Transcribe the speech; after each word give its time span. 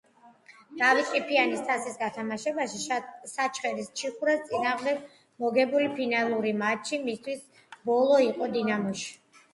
დავით 0.77 1.09
ყიფიანის 1.15 1.59
თასის 1.67 1.99
გათამაშებაში 1.99 2.79
საჩხერის 3.33 3.91
„ჩიხურას“ 4.01 4.41
წინააღმდეგ 4.49 5.03
მოგებული 5.45 5.93
ფინალური 6.01 6.55
მატჩი 6.65 7.03
მისთვის 7.07 7.45
ბოლო 7.91 8.21
იყო 8.33 8.53
„დინამოში“. 8.57 9.15